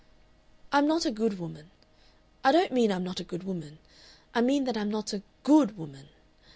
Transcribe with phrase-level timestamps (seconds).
[0.71, 1.69] "I'm not a good woman.
[2.43, 3.77] I don't mean I'm not a good woman
[4.33, 6.07] I mean that I'm not a GOOD woman.